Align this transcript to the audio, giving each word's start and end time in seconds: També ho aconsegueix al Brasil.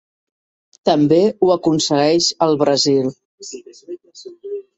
També 0.89 1.19
ho 1.29 1.51
aconsegueix 1.57 2.31
al 2.47 2.57
Brasil. 2.63 3.13